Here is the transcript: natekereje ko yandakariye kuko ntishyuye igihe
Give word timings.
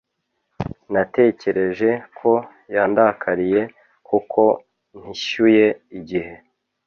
natekereje 0.93 1.89
ko 2.19 2.31
yandakariye 2.75 3.61
kuko 4.07 4.41
ntishyuye 4.99 5.67
igihe 5.97 6.33